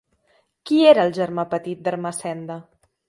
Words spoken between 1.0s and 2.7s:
el germà petit d'Ermessenda?